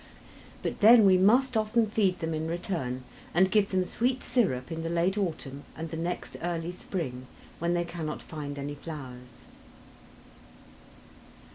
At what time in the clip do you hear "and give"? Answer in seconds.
3.35-3.69